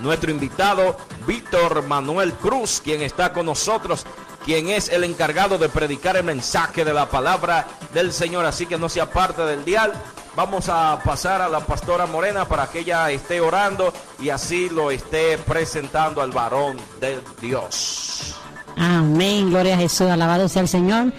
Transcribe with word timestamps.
nuestro 0.00 0.30
invitado 0.30 0.96
Víctor 1.26 1.86
Manuel 1.86 2.32
Cruz, 2.34 2.80
quien 2.82 3.02
está 3.02 3.32
con 3.32 3.46
nosotros, 3.46 4.04
quien 4.44 4.68
es 4.68 4.88
el 4.88 5.04
encargado 5.04 5.58
de 5.58 5.68
predicar 5.68 6.16
el 6.16 6.24
mensaje 6.24 6.84
de 6.84 6.94
la 6.94 7.08
palabra 7.08 7.66
del 7.92 8.12
Señor. 8.12 8.46
Así 8.46 8.66
que 8.66 8.78
no 8.78 8.88
sea 8.88 9.10
parte 9.10 9.42
del 9.42 9.64
dial. 9.64 9.92
Vamos 10.36 10.68
a 10.68 11.00
pasar 11.02 11.40
a 11.40 11.48
la 11.48 11.60
pastora 11.60 12.06
Morena 12.06 12.44
para 12.46 12.66
que 12.66 12.80
ella 12.80 13.10
esté 13.10 13.40
orando 13.40 13.92
y 14.20 14.28
así 14.28 14.68
lo 14.68 14.90
esté 14.90 15.38
presentando 15.38 16.20
al 16.20 16.30
varón 16.30 16.76
de 17.00 17.20
Dios. 17.40 18.34
Amén, 18.76 19.48
gloria 19.50 19.74
a 19.74 19.78
Jesús, 19.78 20.08
alabado 20.08 20.48
sea 20.48 20.62
el 20.62 20.68
Señor. 20.68 21.12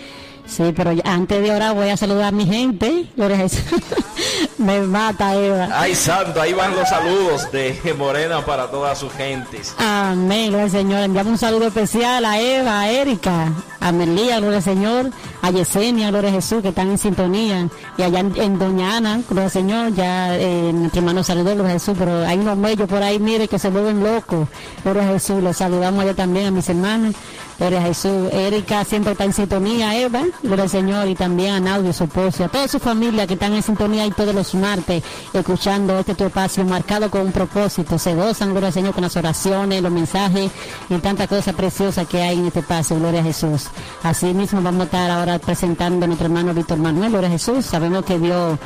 Sí, 0.45 0.71
pero 0.75 0.91
antes 1.03 1.41
de 1.41 1.51
orar 1.51 1.73
voy 1.73 1.89
a 1.89 1.97
saludar 1.97 2.25
a 2.25 2.31
mi 2.31 2.45
gente. 2.45 3.09
Gloria 3.15 3.37
a 3.37 3.39
Jesús. 3.39 3.63
Me 4.57 4.81
mata 4.81 5.35
Eva. 5.35 5.69
Ay, 5.71 5.95
santo, 5.95 6.41
ahí 6.41 6.53
van 6.53 6.75
los 6.75 6.87
saludos 6.89 7.51
de 7.51 7.95
Morena 7.97 8.43
para 8.45 8.69
todas 8.69 8.97
sus 8.97 9.11
gentes. 9.13 9.73
Amén, 9.77 10.47
gloria 10.47 10.65
al 10.65 10.71
Señor. 10.71 11.01
Enviamos 11.01 11.31
un 11.33 11.37
saludo 11.37 11.67
especial 11.67 12.25
a 12.25 12.39
Eva, 12.39 12.81
a 12.81 12.89
Erika, 12.89 13.51
a 13.79 13.91
Melía, 13.91 14.39
gloria 14.39 14.57
al 14.57 14.63
Señor, 14.63 15.11
a 15.41 15.51
Yesenia, 15.51 16.09
gloria 16.09 16.29
a 16.29 16.33
Jesús, 16.33 16.61
que 16.61 16.69
están 16.69 16.89
en 16.89 16.97
sintonía. 16.97 17.67
Y 17.97 18.01
allá 18.01 18.19
en, 18.19 18.59
Doña 18.59 18.97
Ana, 18.97 19.21
gloria 19.27 19.45
al 19.45 19.51
Señor, 19.51 19.93
ya 19.93 20.35
eh, 20.37 20.71
nuestro 20.73 20.99
hermano 20.99 21.23
saludó, 21.23 21.53
gloria 21.53 21.71
a 21.71 21.73
Jesús, 21.73 21.95
pero 21.97 22.25
hay 22.25 22.37
unos 22.37 22.57
medios 22.57 22.89
por 22.89 23.01
ahí, 23.01 23.19
mire, 23.19 23.47
que 23.47 23.59
se 23.59 23.69
vuelven 23.69 24.03
locos. 24.03 24.47
Gloria 24.83 25.03
a 25.03 25.13
Jesús, 25.13 25.41
los 25.41 25.57
saludamos 25.57 26.03
allá 26.03 26.13
también 26.13 26.47
a 26.47 26.51
mis 26.51 26.67
hermanos. 26.69 27.15
Gloria 27.59 27.79
a 27.79 27.83
Jesús. 27.83 28.31
Erika 28.31 28.83
siempre 28.85 29.13
está 29.13 29.23
en 29.23 29.33
sintonía, 29.33 29.97
Eva, 29.97 30.23
gloria 30.43 30.63
al 30.63 30.69
Señor, 30.69 31.07
y 31.07 31.15
también 31.15 31.53
a 31.53 31.59
Naudio, 31.59 31.91
su 31.91 32.03
esposo, 32.03 32.45
a 32.45 32.49
toda 32.49 32.67
su 32.67 32.79
familia 32.79 33.25
que 33.25 33.33
están 33.33 33.53
en 33.53 33.63
sintonía 33.63 34.05
y 34.05 34.11
todos 34.27 34.35
los 34.35 34.55
martes, 34.55 35.03
escuchando 35.31 35.97
este 35.99 36.13
tu 36.13 36.25
espacio 36.25 36.65
marcado 36.65 37.09
con 37.09 37.21
un 37.21 37.31
propósito. 37.31 37.97
Se 37.97 38.13
gozan, 38.13 38.49
gloria 38.49 38.67
al 38.67 38.73
Señor, 38.73 38.93
con 38.93 39.03
las 39.03 39.15
oraciones, 39.15 39.81
los 39.81 39.91
mensajes 39.91 40.51
y 40.89 40.97
tantas 40.97 41.27
cosas 41.27 41.55
preciosas 41.55 42.05
que 42.07 42.21
hay 42.21 42.37
en 42.37 42.47
este 42.47 42.59
espacio, 42.59 42.97
gloria 42.97 43.21
a 43.21 43.23
Jesús. 43.23 43.67
Así 44.03 44.33
mismo 44.33 44.61
vamos 44.61 44.81
a 44.81 44.83
estar 44.85 45.09
ahora 45.09 45.39
presentando 45.39 46.03
a 46.03 46.07
nuestro 46.07 46.25
hermano 46.25 46.53
Víctor 46.53 46.77
Manuel, 46.77 47.11
gloria 47.11 47.29
a 47.29 47.31
Jesús. 47.31 47.65
Sabemos 47.65 48.03
que 48.03 48.19
Dios 48.19 48.57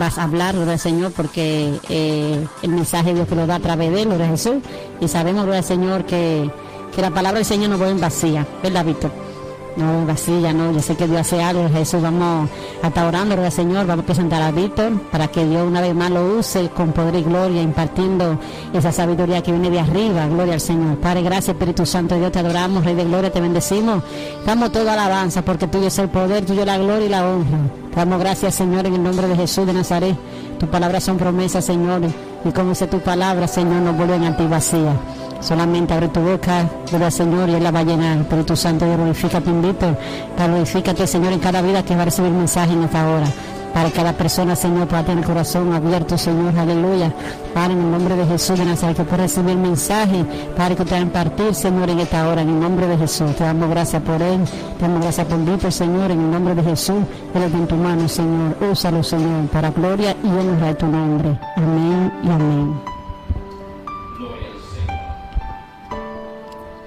va 0.00 0.06
a 0.06 0.22
hablar, 0.22 0.54
gloria 0.54 0.74
al 0.74 0.78
Señor, 0.78 1.10
porque 1.12 1.80
eh, 1.88 2.46
el 2.62 2.70
mensaje 2.70 3.12
Dios 3.12 3.26
que 3.26 3.34
lo 3.34 3.46
da 3.46 3.56
a 3.56 3.60
través 3.60 3.90
de 3.92 4.02
él, 4.02 4.08
gloria 4.08 4.26
a 4.26 4.30
Jesús. 4.30 4.56
Y 5.00 5.08
sabemos, 5.08 5.42
gloria 5.42 5.58
al 5.58 5.66
Señor, 5.66 6.04
que 6.04 6.48
que 6.94 7.02
la 7.02 7.10
palabra 7.10 7.38
del 7.38 7.44
Señor 7.44 7.70
no 7.70 7.78
va 7.78 7.88
en 7.88 8.00
vacía, 8.00 8.46
¿verdad, 8.62 8.84
Víctor? 8.84 9.27
No 9.76 10.04
vacía, 10.06 10.52
no, 10.52 10.72
yo 10.72 10.80
sé 10.80 10.96
que 10.96 11.06
Dios 11.06 11.20
hace 11.20 11.40
algo, 11.42 11.68
Jesús, 11.68 12.02
vamos 12.02 12.48
a 12.82 13.06
orando, 13.06 13.36
¿verdad, 13.36 13.50
Señor? 13.50 13.86
Vamos 13.86 14.02
a 14.02 14.06
presentar 14.06 14.42
a 14.42 14.50
Víctor 14.50 15.00
para 15.10 15.28
que 15.28 15.44
Dios 15.44 15.66
una 15.66 15.80
vez 15.80 15.94
más 15.94 16.10
lo 16.10 16.38
use 16.38 16.68
con 16.70 16.92
poder 16.92 17.14
y 17.14 17.22
gloria, 17.22 17.62
impartiendo 17.62 18.38
esa 18.72 18.90
sabiduría 18.92 19.42
que 19.42 19.52
viene 19.52 19.70
de 19.70 19.80
arriba, 19.80 20.26
gloria 20.26 20.54
al 20.54 20.60
Señor. 20.60 20.98
Padre, 20.98 21.22
gracias, 21.22 21.50
Espíritu 21.50 21.86
Santo, 21.86 22.16
Dios, 22.16 22.32
te 22.32 22.40
adoramos, 22.40 22.84
Rey 22.84 22.94
de 22.94 23.04
Gloria, 23.04 23.32
te 23.32 23.40
bendecimos. 23.40 24.02
Damos 24.44 24.72
toda 24.72 24.94
alabanza 24.94 25.42
porque 25.42 25.68
tuyo 25.68 25.86
es 25.86 25.98
el 25.98 26.08
poder, 26.08 26.44
tuyo 26.44 26.64
la 26.64 26.78
gloria 26.78 27.06
y 27.06 27.08
la 27.08 27.28
honra. 27.28 27.58
damos 27.94 28.18
gracias, 28.18 28.54
Señor, 28.56 28.86
en 28.86 28.94
el 28.94 29.02
nombre 29.02 29.28
de 29.28 29.36
Jesús 29.36 29.66
de 29.66 29.72
Nazaret. 29.72 30.16
Tus 30.58 30.68
palabras 30.68 31.04
son 31.04 31.18
promesas, 31.18 31.64
Señor, 31.64 32.02
y 32.44 32.50
como 32.50 32.70
dice 32.70 32.86
tu 32.86 32.98
palabra, 33.00 33.46
Señor, 33.46 33.82
no 33.82 33.92
vuelven 33.92 34.24
a 34.24 34.36
ti 34.36 34.44
vacía. 34.46 34.92
Solamente 35.40 35.94
abre 35.94 36.08
tu 36.08 36.20
boca, 36.20 36.68
al 36.92 37.12
Señor, 37.12 37.48
y 37.48 37.54
Él 37.54 37.62
la 37.62 37.70
va 37.70 37.80
a 37.80 37.84
llenar. 37.84 38.24
tu 38.44 38.56
Santo, 38.56 38.86
glorifica, 38.86 39.40
te 39.40 39.50
invito. 39.50 39.96
Glorifícate, 40.36 41.06
Señor, 41.06 41.32
en 41.32 41.38
cada 41.38 41.62
vida 41.62 41.84
que 41.84 41.94
va 41.94 42.02
a 42.02 42.04
recibir 42.06 42.30
mensaje 42.30 42.72
en 42.72 42.82
esta 42.84 43.08
hora. 43.08 43.26
Para 43.72 43.90
que 43.90 43.96
cada 43.96 44.12
persona, 44.12 44.56
Señor, 44.56 44.88
pueda 44.88 45.04
tener 45.04 45.18
el 45.18 45.24
corazón 45.24 45.72
abierto, 45.72 46.18
Señor, 46.18 46.58
aleluya. 46.58 47.12
Para 47.54 47.72
en 47.72 47.78
el 47.78 47.90
nombre 47.90 48.16
de 48.16 48.26
Jesús 48.26 48.58
de 48.58 48.64
Nazaret, 48.64 48.96
que 48.96 49.04
pueda 49.04 49.22
recibir 49.24 49.50
el 49.50 49.58
mensaje, 49.58 50.24
para 50.56 50.74
que 50.74 50.84
puedan 50.84 51.10
partir, 51.10 51.54
Señor, 51.54 51.88
en 51.90 52.00
esta 52.00 52.28
hora, 52.28 52.42
en 52.42 52.48
el 52.48 52.60
nombre 52.60 52.88
de 52.88 52.96
Jesús. 52.96 53.36
Te 53.36 53.44
damos 53.44 53.70
gracias 53.70 54.02
por 54.02 54.20
Él, 54.20 54.40
te 54.78 54.82
damos 54.82 55.02
gracias 55.02 55.26
por 55.26 55.38
Víctor, 55.44 55.72
Señor, 55.72 56.10
en 56.10 56.20
el 56.20 56.30
nombre 56.30 56.54
de 56.54 56.62
Jesús. 56.64 57.02
Él 57.34 57.42
en 57.42 57.66
tu 57.66 57.76
mano, 57.76 58.08
Señor. 58.08 58.56
Úsalo, 58.70 59.02
Señor, 59.02 59.46
para 59.52 59.70
gloria 59.70 60.16
y 60.24 60.26
honra 60.26 60.68
de 60.68 60.74
tu 60.74 60.86
nombre. 60.86 61.38
Amén 61.56 62.12
y 62.24 62.30
amén. 62.30 62.97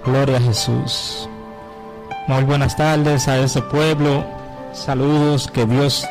Gloria 0.03 0.37
a 0.37 0.41
Jesús. 0.41 1.29
Muy 2.27 2.43
buenas 2.43 2.75
tardes 2.75 3.27
a 3.27 3.37
ese 3.37 3.61
pueblo. 3.61 4.25
Saludos, 4.73 5.47
que 5.47 5.65
Dios 5.65 6.07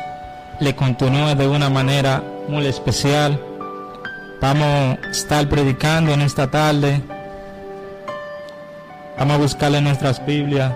le 0.61 0.73
continúe 0.75 1.35
de 1.35 1.47
una 1.47 1.69
manera 1.69 2.23
muy 2.47 2.67
especial. 2.67 3.43
Vamos 4.39 4.65
a 4.65 4.93
estar 5.09 5.47
predicando 5.49 6.13
en 6.13 6.21
esta 6.21 6.49
tarde. 6.49 7.01
Vamos 9.19 9.35
a 9.35 9.39
buscarle 9.39 9.79
en 9.79 9.83
nuestras 9.83 10.25
Biblias. 10.25 10.71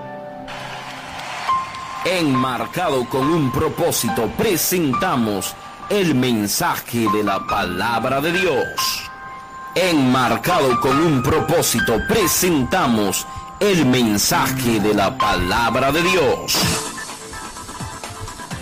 Enmarcado 2.04 3.08
con 3.10 3.30
un 3.30 3.50
propósito, 3.52 4.30
presentamos 4.38 5.56
el 5.90 6.16
mensaje 6.16 7.08
de 7.14 7.24
la 7.24 7.40
palabra 7.48 8.20
de 8.20 8.34
Dios 8.34 8.95
enmarcado 9.76 10.80
con 10.80 10.98
un 10.98 11.22
propósito, 11.22 12.00
presentamos 12.08 13.28
el 13.60 13.86
mensaje 13.86 14.80
de 14.80 14.94
la 14.94 15.18
palabra 15.18 15.92
de 15.92 16.02
Dios. 16.02 16.58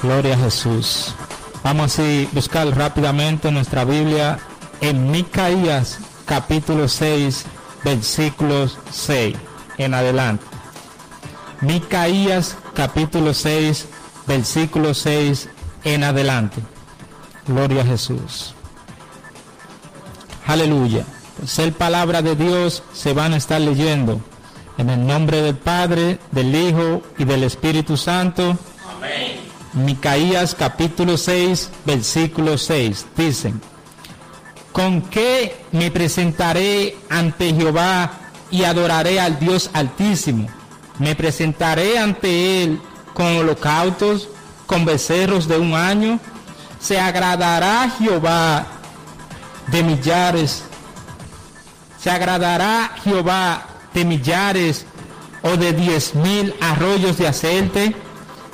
Gloria 0.02 0.34
a 0.34 0.38
Jesús. 0.38 1.14
Vamos 1.64 1.98
a 2.00 2.04
buscar 2.34 2.68
rápidamente 2.76 3.52
nuestra 3.52 3.86
Biblia 3.86 4.40
en 4.82 5.12
Micaías 5.12 6.00
capítulo 6.26 6.88
6, 6.88 7.46
versículos 7.84 8.78
6 8.92 9.38
en 9.78 9.94
adelante. 9.94 10.44
Micaías 11.62 12.58
capítulo 12.74 13.34
6, 13.34 13.88
versículo 14.28 14.94
6 14.94 15.50
en 15.84 16.04
adelante. 16.04 16.62
Gloria 17.48 17.84
a 17.84 17.86
Jesús. 17.86 18.56
Aleluya. 20.46 21.06
Ser 21.46 21.74
palabra 21.74 22.22
de 22.22 22.36
Dios 22.36 22.84
se 22.94 23.14
van 23.14 23.34
a 23.34 23.38
estar 23.38 23.62
leyendo. 23.62 24.20
En 24.78 24.90
el 24.90 25.06
nombre 25.06 25.42
del 25.42 25.56
Padre, 25.56 26.20
del 26.32 26.54
Hijo 26.54 27.02
y 27.18 27.24
del 27.24 27.44
Espíritu 27.44 27.96
Santo. 27.96 28.58
Amén. 28.98 29.40
Micaías 29.74 30.54
capítulo 30.54 31.18
6, 31.18 31.70
versículo 31.86 32.58
6. 32.58 33.06
Dicen, 33.16 33.62
¿con 34.72 35.02
qué 35.02 35.64
me 35.72 35.92
presentaré 35.92 36.98
ante 37.10 37.54
Jehová 37.54 38.12
y 38.52 38.64
adoraré 38.64 39.20
al 39.20 39.40
Dios 39.40 39.70
altísimo? 39.74 40.48
Me 41.00 41.16
presentaré 41.16 41.98
ante 41.98 42.64
Él 42.64 42.82
con 43.14 43.28
holocaustos, 43.38 44.28
con 44.66 44.86
becerros 44.86 45.48
de 45.48 45.58
un 45.58 45.74
año. 45.74 46.20
Se 46.80 47.00
agradará 47.00 47.90
Jehová 47.98 48.73
de 49.68 49.84
millares. 49.84 50.64
Se 52.00 52.10
agradará 52.10 52.92
Jehová 53.04 53.66
de 53.94 54.06
millares 54.06 54.86
o 55.42 55.56
de 55.58 55.74
diez 55.74 56.16
mil 56.16 56.54
arroyos 56.62 57.18
de 57.18 57.28
aceite. 57.28 57.96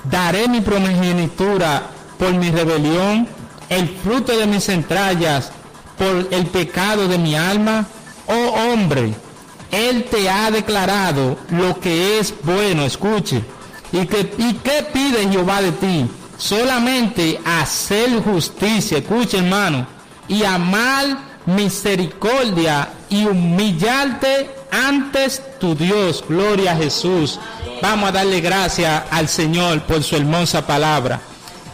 Daré 0.03 0.47
mi 0.47 0.61
primogenitura 0.61 1.83
por 2.17 2.33
mi 2.33 2.51
rebelión, 2.51 3.27
el 3.69 3.87
fruto 3.87 4.37
de 4.37 4.47
mis 4.47 4.69
entrañas 4.69 5.51
por 5.97 6.27
el 6.31 6.45
pecado 6.47 7.07
de 7.07 7.17
mi 7.17 7.35
alma. 7.35 7.85
Oh 8.27 8.71
hombre, 8.71 9.13
Él 9.71 10.05
te 10.09 10.29
ha 10.29 10.51
declarado 10.51 11.37
lo 11.49 11.79
que 11.79 12.19
es 12.19 12.33
bueno, 12.43 12.85
escuche. 12.85 13.43
¿Y, 13.91 14.05
que, 14.05 14.31
¿Y 14.37 14.53
qué 14.55 14.85
pide 14.93 15.27
Jehová 15.29 15.61
de 15.61 15.71
ti? 15.71 16.09
Solamente 16.37 17.39
hacer 17.43 18.21
justicia, 18.23 18.99
escuche 18.99 19.39
hermano, 19.39 19.85
y 20.29 20.43
amar 20.43 21.17
misericordia 21.45 22.89
y 23.09 23.25
humillarte 23.25 24.49
antes 24.71 25.41
tu 25.59 25.75
Dios. 25.75 26.23
Gloria 26.27 26.73
a 26.73 26.77
Jesús. 26.77 27.39
Vamos 27.81 28.09
a 28.09 28.11
darle 28.13 28.39
gracias 28.39 29.03
al 29.11 29.27
Señor 29.27 29.81
por 29.81 30.03
su 30.03 30.15
hermosa 30.15 30.65
palabra. 30.65 31.19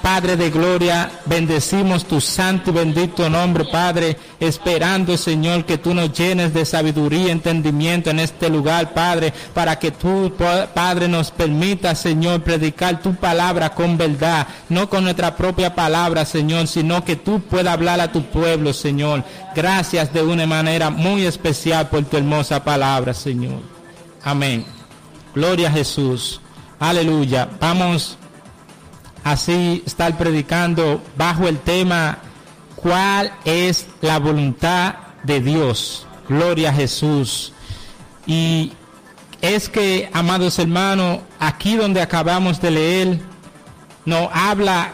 Padre 0.06 0.38
de 0.38 0.52
gloria, 0.52 1.10
bendecimos 1.26 2.06
tu 2.06 2.22
santo 2.22 2.70
y 2.70 2.74
bendito 2.74 3.28
nombre, 3.28 3.66
Padre, 3.66 4.16
esperando, 4.40 5.18
Señor, 5.18 5.66
que 5.66 5.80
tú 5.80 5.96
nos 5.96 6.14
llenes 6.14 6.54
de 6.54 6.64
sabiduría 6.64 7.30
y 7.30 7.32
entendimiento 7.32 8.12
en 8.12 8.20
este 8.20 8.48
lugar, 8.48 8.94
Padre, 8.94 9.34
para 9.56 9.80
que 9.80 9.90
tú, 9.90 10.32
Padre, 10.76 11.08
nos 11.08 11.32
permita, 11.32 11.96
Señor, 11.96 12.44
predicar 12.44 13.02
tu 13.02 13.16
palabra 13.16 13.72
con 13.72 13.98
verdad, 13.98 14.48
no 14.70 14.88
con 14.92 15.06
nuestra 15.06 15.36
propia 15.36 15.74
palabra, 15.74 16.24
Señor, 16.24 16.68
sino 16.68 17.04
que 17.04 17.16
tú 17.16 17.42
puedas 17.42 17.74
hablar 17.74 18.00
a 18.00 18.12
tu 18.12 18.22
pueblo, 18.26 18.74
Señor. 18.74 19.24
Gracias 19.56 20.14
de 20.14 20.22
una 20.22 20.46
manera 20.46 20.92
muy 20.92 21.26
especial 21.26 21.90
por 21.90 22.06
tu 22.06 22.18
hermosa 22.18 22.64
palabra, 22.64 23.12
Señor. 23.16 23.64
Amén. 24.24 24.68
Gloria 25.34 25.70
a 25.70 25.72
Jesús. 25.72 26.40
Aleluya. 26.78 27.50
Vamos 27.60 28.20
así 29.26 29.84
estar 29.86 30.18
predicando 30.18 31.02
bajo 31.18 31.50
el 31.50 31.60
tema 31.60 32.20
¿Cuál 32.86 33.32
es 33.46 33.88
la 34.02 34.20
voluntad 34.20 34.94
de 35.24 35.42
Dios? 35.42 36.06
Gloria 36.30 36.70
a 36.70 36.74
Jesús. 36.74 37.52
Y 38.28 38.74
es 39.42 39.70
que, 39.70 40.08
amados 40.14 40.60
hermanos, 40.60 41.22
aquí 41.40 41.78
donde 41.78 42.00
acabamos 42.00 42.62
de 42.62 42.70
leer, 42.70 43.20
nos 44.06 44.30
habla, 44.32 44.92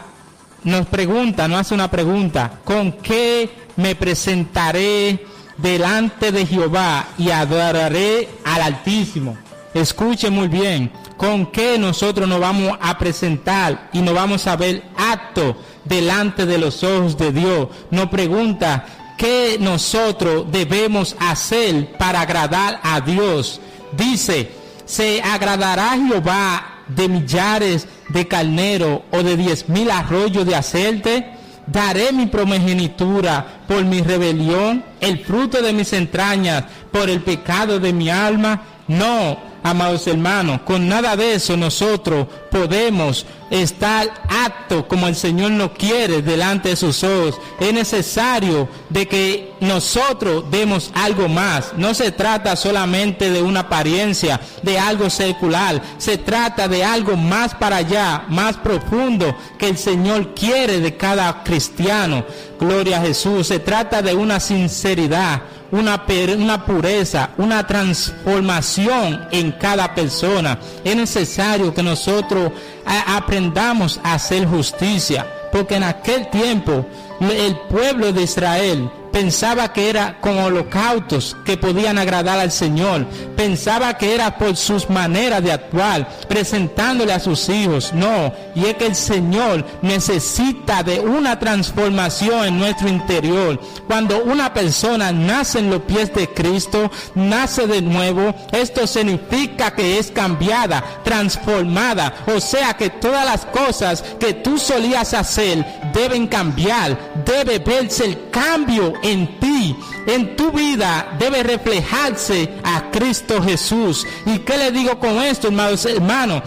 nos 0.64 0.86
pregunta, 0.86 1.46
nos 1.48 1.60
hace 1.60 1.74
una 1.74 1.90
pregunta, 1.90 2.60
¿con 2.64 2.92
qué 2.92 3.50
me 3.76 3.94
presentaré 3.94 5.26
delante 5.58 6.32
de 6.32 6.46
Jehová 6.46 7.08
y 7.18 7.28
adoraré 7.28 8.26
al 8.42 8.62
Altísimo? 8.62 9.36
Escuche 9.74 10.30
muy 10.30 10.48
bien, 10.48 10.90
¿con 11.22 11.46
qué 11.46 11.78
nosotros 11.78 12.28
nos 12.28 12.40
vamos 12.40 12.76
a 12.80 12.98
presentar 12.98 13.90
y 13.92 14.00
nos 14.00 14.12
vamos 14.12 14.48
a 14.48 14.56
ver 14.56 14.82
acto 14.96 15.56
delante 15.84 16.46
de 16.46 16.58
los 16.58 16.82
ojos 16.82 17.16
de 17.16 17.30
Dios? 17.30 17.68
Nos 17.92 18.08
pregunta, 18.08 18.84
¿qué 19.16 19.56
nosotros 19.60 20.46
debemos 20.50 21.14
hacer 21.20 21.96
para 21.96 22.22
agradar 22.22 22.80
a 22.82 23.00
Dios? 23.00 23.60
Dice, 23.96 24.50
¿se 24.84 25.22
agradará 25.22 25.90
Jehová 25.90 26.80
de 26.88 27.08
millares 27.08 27.86
de 28.08 28.26
carnero 28.26 29.04
o 29.12 29.22
de 29.22 29.36
diez 29.36 29.68
mil 29.68 29.92
arroyos 29.92 30.44
de 30.44 30.56
aceite? 30.56 31.34
Daré 31.68 32.10
mi 32.12 32.26
promegenitura 32.26 33.62
por 33.68 33.84
mi 33.84 34.00
rebelión, 34.00 34.84
el 34.98 35.24
fruto 35.24 35.62
de 35.62 35.72
mis 35.72 35.92
entrañas 35.92 36.64
por 36.90 37.08
el 37.08 37.20
pecado 37.20 37.78
de 37.78 37.92
mi 37.92 38.10
alma. 38.10 38.60
No, 38.88 39.51
amados 39.62 40.06
hermanos, 40.06 40.60
con 40.62 40.88
nada 40.88 41.16
de 41.16 41.34
eso 41.34 41.56
nosotros 41.56 42.26
podemos 42.50 43.26
estar 43.60 44.10
apto 44.28 44.88
como 44.88 45.06
el 45.06 45.14
Señor 45.14 45.50
nos 45.50 45.72
quiere 45.72 46.22
delante 46.22 46.70
de 46.70 46.76
sus 46.76 47.04
ojos. 47.04 47.38
Es 47.60 47.72
necesario 47.72 48.68
de 48.88 49.06
que 49.06 49.52
nosotros 49.60 50.44
demos 50.50 50.90
algo 50.94 51.28
más. 51.28 51.72
No 51.76 51.94
se 51.94 52.12
trata 52.12 52.56
solamente 52.56 53.30
de 53.30 53.42
una 53.42 53.60
apariencia, 53.60 54.40
de 54.62 54.78
algo 54.78 55.10
secular. 55.10 55.82
Se 55.98 56.18
trata 56.18 56.66
de 56.66 56.84
algo 56.84 57.16
más 57.16 57.54
para 57.54 57.76
allá, 57.76 58.24
más 58.28 58.56
profundo 58.56 59.36
que 59.58 59.68
el 59.68 59.78
Señor 59.78 60.34
quiere 60.34 60.80
de 60.80 60.96
cada 60.96 61.44
cristiano. 61.44 62.24
Gloria 62.58 62.98
a 62.98 63.02
Jesús. 63.02 63.48
Se 63.48 63.58
trata 63.58 64.02
de 64.02 64.14
una 64.14 64.40
sinceridad, 64.40 65.42
una, 65.72 66.04
una, 66.36 66.64
pureza, 66.64 67.30
una 67.38 67.66
transformación 67.66 69.26
en 69.32 69.52
cada 69.52 69.94
persona. 69.94 70.58
Es 70.84 70.94
necesario 70.94 71.74
que 71.74 71.82
nosotros 71.82 72.52
aprendamos 72.84 73.98
a 74.04 74.14
hacer 74.14 74.46
justicia, 74.46 75.26
porque 75.50 75.76
en 75.76 75.82
aquel 75.82 76.30
tiempo 76.30 76.86
el 77.20 77.56
pueblo 77.68 78.12
de 78.12 78.22
Israel 78.22 78.90
pensaba 79.12 79.72
que 79.72 79.90
era 79.90 80.18
con 80.20 80.38
holocaustos 80.38 81.36
que 81.44 81.56
podían 81.56 81.98
agradar 81.98 82.38
al 82.38 82.50
Señor, 82.50 83.06
pensaba 83.36 83.96
que 83.98 84.14
era 84.14 84.38
por 84.38 84.56
sus 84.56 84.88
maneras 84.88 85.42
de 85.42 85.52
actuar, 85.52 86.08
presentándole 86.28 87.12
a 87.12 87.20
sus 87.20 87.48
hijos. 87.48 87.92
No, 87.92 88.32
y 88.54 88.64
es 88.66 88.74
que 88.76 88.86
el 88.86 88.96
Señor 88.96 89.64
necesita 89.82 90.82
de 90.82 91.00
una 91.00 91.38
transformación 91.38 92.46
en 92.46 92.58
nuestro 92.58 92.88
interior. 92.88 93.60
Cuando 93.86 94.24
una 94.24 94.52
persona 94.54 95.12
nace 95.12 95.58
en 95.58 95.70
los 95.70 95.82
pies 95.82 96.12
de 96.14 96.28
Cristo, 96.28 96.90
nace 97.14 97.66
de 97.66 97.82
nuevo, 97.82 98.34
esto 98.52 98.86
significa 98.86 99.72
que 99.72 99.98
es 99.98 100.10
cambiada, 100.10 100.82
transformada. 101.04 102.14
O 102.34 102.40
sea 102.40 102.74
que 102.74 102.90
todas 102.90 103.24
las 103.24 103.44
cosas 103.46 104.02
que 104.18 104.32
tú 104.32 104.58
solías 104.58 105.12
hacer 105.14 105.64
deben 105.92 106.26
cambiar, 106.26 106.98
debe 107.24 107.58
verse 107.58 108.04
el 108.04 108.30
cambio 108.30 108.94
en 109.02 109.38
ti, 109.38 109.76
en 110.06 110.36
tu 110.36 110.50
vida, 110.50 111.16
debe 111.18 111.42
reflejarse 111.42 112.48
a 112.62 112.90
Cristo 112.90 113.42
Jesús. 113.42 114.06
¿Y 114.26 114.38
qué 114.40 114.56
le 114.56 114.70
digo 114.70 114.98
con 114.98 115.20
esto, 115.22 115.48
hermanos? 115.48 115.84
Hermano, 115.84 116.42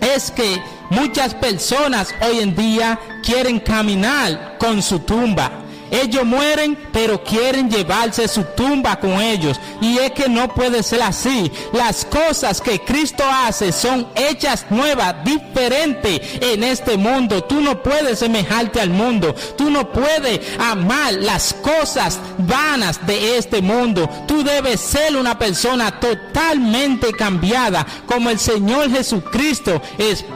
es 0.00 0.30
que 0.30 0.62
muchas 0.90 1.34
personas 1.34 2.14
hoy 2.20 2.40
en 2.40 2.54
día 2.54 2.98
quieren 3.22 3.60
caminar 3.60 4.56
con 4.58 4.82
su 4.82 5.00
tumba 5.00 5.63
ellos 5.94 6.24
mueren, 6.24 6.76
pero 6.92 7.22
quieren 7.22 7.70
llevarse 7.70 8.28
su 8.28 8.42
tumba 8.56 8.98
con 8.98 9.20
ellos. 9.20 9.60
Y 9.80 9.98
es 9.98 10.10
que 10.12 10.28
no 10.28 10.48
puede 10.48 10.82
ser 10.82 11.02
así. 11.02 11.50
Las 11.72 12.04
cosas 12.04 12.60
que 12.60 12.80
Cristo 12.80 13.24
hace 13.28 13.72
son 13.72 14.08
hechas 14.14 14.66
nuevas, 14.70 15.24
diferentes 15.24 16.20
en 16.40 16.64
este 16.64 16.96
mundo. 16.96 17.44
Tú 17.44 17.60
no 17.60 17.82
puedes 17.82 18.18
semejarte 18.18 18.80
al 18.80 18.90
mundo. 18.90 19.34
Tú 19.56 19.70
no 19.70 19.90
puedes 19.92 20.40
amar 20.58 21.14
las 21.14 21.54
cosas 21.54 22.18
vanas 22.38 23.06
de 23.06 23.38
este 23.38 23.62
mundo. 23.62 24.08
Tú 24.26 24.42
debes 24.42 24.80
ser 24.80 25.16
una 25.16 25.38
persona 25.38 26.00
totalmente 26.00 27.12
cambiada 27.12 27.86
como 28.06 28.30
el 28.30 28.38
Señor 28.38 28.90
Jesucristo 28.90 29.80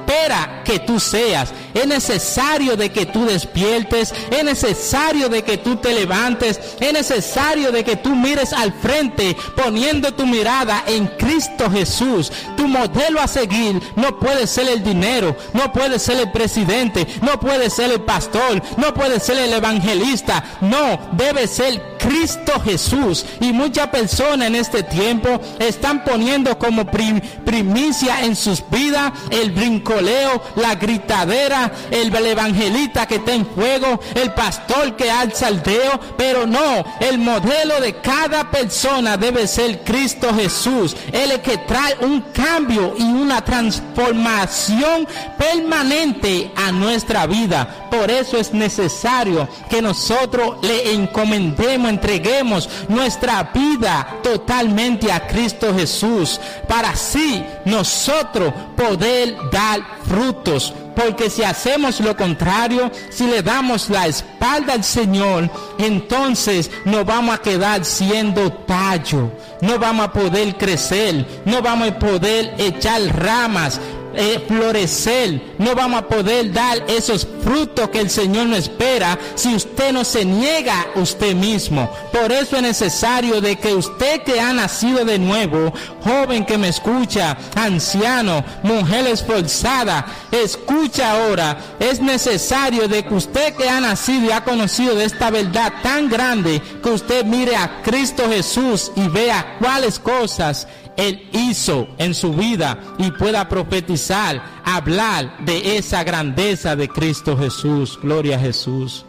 espera 0.08 0.62
que 0.64 0.78
tú 0.78 0.98
seas. 0.98 1.50
Es 1.74 1.86
necesario 1.86 2.76
de 2.76 2.90
que 2.90 3.06
tú 3.06 3.26
despiertes. 3.26 4.12
Es 4.30 4.44
necesario 4.44 5.28
de 5.28 5.42
que 5.42 5.58
tú 5.58 5.76
te 5.76 5.92
levantes, 5.92 6.58
es 6.80 6.92
necesario 6.92 7.70
de 7.70 7.84
que 7.84 7.96
tú 7.96 8.14
mires 8.14 8.52
al 8.52 8.72
frente 8.72 9.36
poniendo 9.56 10.12
tu 10.14 10.26
mirada 10.26 10.84
en 10.86 11.06
Cristo 11.06 11.70
Jesús. 11.70 12.32
Tu 12.56 12.66
modelo 12.66 13.20
a 13.20 13.28
seguir 13.28 13.80
no 13.96 14.18
puede 14.18 14.46
ser 14.46 14.68
el 14.68 14.82
dinero, 14.82 15.36
no 15.52 15.72
puede 15.72 15.98
ser 15.98 16.18
el 16.18 16.30
presidente, 16.32 17.06
no 17.22 17.38
puede 17.38 17.70
ser 17.70 17.92
el 17.92 18.00
pastor, 18.00 18.62
no 18.76 18.94
puede 18.94 19.20
ser 19.20 19.38
el 19.38 19.52
evangelista, 19.52 20.44
no, 20.60 20.98
debe 21.12 21.46
ser 21.46 21.98
Cristo 21.98 22.60
Jesús. 22.60 23.24
Y 23.40 23.52
muchas 23.52 23.88
personas 23.88 24.48
en 24.48 24.54
este 24.54 24.82
tiempo 24.82 25.40
están 25.58 26.04
poniendo 26.04 26.58
como 26.58 26.86
primicia 26.86 28.24
en 28.24 28.36
sus 28.36 28.62
vidas 28.70 29.12
el 29.30 29.50
brincoleo, 29.98 30.42
la 30.56 30.74
gritadera, 30.74 31.70
el 31.90 32.14
evangelista 32.14 33.06
que 33.06 33.16
está 33.16 33.32
en 33.32 33.46
fuego, 33.46 34.00
el 34.14 34.32
pastor 34.32 34.96
que 34.96 35.10
alza 35.10 35.48
el 35.48 35.62
dedo, 35.62 36.00
pero 36.16 36.46
no, 36.46 36.84
el 37.00 37.18
modelo 37.18 37.80
de 37.80 37.94
cada 38.00 38.50
persona 38.50 39.16
debe 39.16 39.46
ser 39.46 39.80
Cristo 39.80 40.34
Jesús. 40.34 40.96
Él 41.12 41.32
es 41.32 41.40
que 41.40 41.58
trae 41.58 41.96
un 42.00 42.20
cambio 42.32 42.94
y 42.96 43.02
una 43.02 43.44
transformación 43.44 45.06
permanente 45.36 46.50
a 46.56 46.72
nuestra 46.72 47.26
vida. 47.26 47.88
Por 47.90 48.10
eso 48.10 48.36
es 48.36 48.52
necesario 48.52 49.48
que 49.68 49.82
nosotros 49.82 50.58
le 50.62 50.92
encomendemos 50.92 51.88
entreguemos 51.88 52.68
nuestra 52.88 53.42
vida 53.54 54.18
totalmente 54.22 55.10
a 55.10 55.26
Cristo 55.26 55.74
Jesús, 55.74 56.40
para 56.66 56.90
así 56.90 57.44
nosotros 57.64 58.52
poder 58.78 59.36
dar 59.50 59.80
frutos. 60.06 60.72
Porque 60.94 61.30
si 61.30 61.44
hacemos 61.44 62.00
lo 62.00 62.16
contrario, 62.16 62.90
si 63.10 63.26
le 63.26 63.42
damos 63.42 63.88
la 63.88 64.06
espalda 64.06 64.72
al 64.72 64.82
Señor, 64.82 65.48
entonces 65.78 66.70
nos 66.84 67.04
vamos 67.04 67.34
a 67.34 67.42
quedar 67.42 67.84
siendo 67.84 68.52
tallo. 68.52 69.30
No 69.60 69.78
vamos 69.78 70.06
a 70.06 70.12
poder 70.12 70.56
crecer, 70.56 71.24
no 71.44 71.62
vamos 71.62 71.88
a 71.88 71.98
poder 71.98 72.54
echar 72.58 73.00
ramas, 73.16 73.80
eh, 74.20 74.44
florecer, 74.48 75.54
no 75.58 75.76
vamos 75.76 76.00
a 76.00 76.08
poder 76.08 76.52
dar 76.52 76.84
esos 76.88 77.24
frutos 77.44 77.88
que 77.90 78.00
el 78.00 78.10
Señor 78.10 78.46
nos 78.46 78.58
espera 78.58 79.16
si 79.36 79.54
usted 79.54 79.92
no 79.92 80.04
se 80.04 80.24
niega 80.24 80.88
usted 80.96 81.36
mismo. 81.36 81.88
Por 82.12 82.32
eso 82.32 82.56
es 82.56 82.62
necesario 82.62 83.40
de 83.40 83.54
que 83.56 83.74
usted 83.74 84.22
que 84.24 84.40
ha 84.40 84.52
nacido 84.52 85.04
de 85.04 85.20
nuevo, 85.20 85.72
joven 86.02 86.44
que 86.44 86.58
me 86.58 86.68
escucha, 86.68 87.36
anciano, 87.54 88.44
mujer 88.64 89.06
esforzada, 89.06 90.04
escucha 90.32 91.12
ahora, 91.12 91.56
es 91.78 92.00
necesario 92.00 92.88
de 92.88 93.04
que 93.04 93.14
usted 93.14 93.54
que 93.54 93.68
ha 93.68 93.80
nacido 93.80 94.26
y 94.26 94.32
ha 94.32 94.42
conocido 94.42 94.96
de 94.96 95.04
esta 95.04 95.30
verdad 95.30 95.72
tan 95.84 96.08
grande, 96.08 96.60
que 96.82 96.90
usted 96.90 97.24
mire 97.24 97.54
a 97.54 97.82
Cristo 97.82 98.28
Jesús 98.28 98.90
y 98.96 99.06
vea 99.06 99.58
cuáles 99.60 100.00
cosas 100.00 100.66
él 100.98 101.28
hizo 101.32 101.86
en 101.96 102.12
su 102.12 102.32
vida 102.32 102.76
y 102.98 103.12
pueda 103.12 103.48
profetizar, 103.48 104.42
hablar 104.64 105.44
de 105.44 105.78
esa 105.78 106.02
grandeza 106.02 106.74
de 106.74 106.88
Cristo 106.88 107.38
Jesús. 107.38 107.98
Gloria 108.02 108.36
a 108.36 108.40
Jesús. 108.40 109.06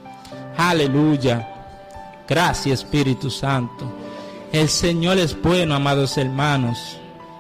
Aleluya. 0.55 1.49
Gracias 2.27 2.81
Espíritu 2.81 3.31
Santo. 3.31 3.91
El 4.51 4.69
Señor 4.69 5.17
es 5.17 5.39
bueno, 5.41 5.73
amados 5.73 6.15
hermanos. 6.19 6.77